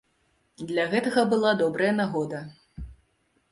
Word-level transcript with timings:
Для 0.71 0.85
гэтага 0.93 1.21
была 1.35 1.53
добрая 1.61 1.93
нагода. 2.01 2.43